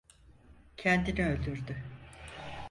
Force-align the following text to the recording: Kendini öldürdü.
Kendini 0.77 1.25
öldürdü. 1.27 1.75